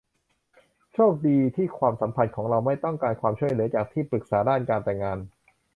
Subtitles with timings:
[0.93, 5.17] โชคดีที่ความสัมพันธ์ของเราไม่ต้องการความช่วยเหลือจากที่ปรึกษาด้านการแต่งงาน